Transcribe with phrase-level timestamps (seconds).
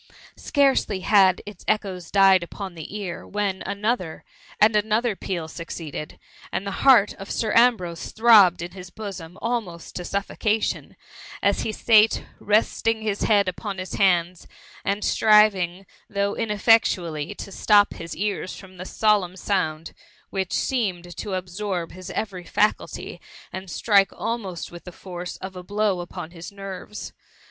[0.35, 4.21] Scarcely had its echoes died upon the ear, when another^
[4.59, 6.17] and another peal succeeded;
[6.51, 10.95] and the heart of Sir Ambrose throbbed in his bosom almost to suf focation,
[11.43, 14.47] as he sate, resting his head upon his hands,
[14.83, 19.93] and striving, though ineffectually, to stop his ears from the solemn sound,
[20.31, 23.21] which seemed to absorb his every faculty,
[23.53, 27.13] and strike almost with the force of a blow upon his nerves.